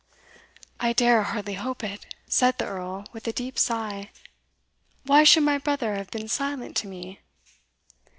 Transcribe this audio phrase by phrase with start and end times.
[0.79, 4.09] "I dare hardly hope it," said the Earl, with a deep sigh.
[5.05, 7.19] "Why should my brother have been silent to me?"